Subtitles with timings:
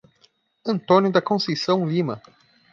[0.65, 2.19] Antônio da Conceição Lima